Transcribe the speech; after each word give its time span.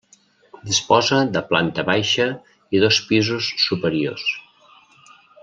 Disposa 0.69 1.19
de 1.35 1.43
planta 1.51 1.85
baixa 1.89 2.25
i 2.77 2.81
dos 2.85 2.99
pisos 3.11 3.51
superiors. 3.67 4.27